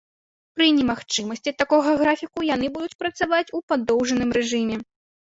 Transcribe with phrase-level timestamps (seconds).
[0.59, 4.79] Пры немагчымасці такога графіку яны будуць працаваць у падоўжаным рэжыме.